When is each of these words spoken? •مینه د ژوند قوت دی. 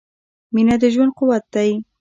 •مینه 0.53 0.75
د 0.81 0.83
ژوند 0.93 1.11
قوت 1.17 1.43
دی. 1.53 1.71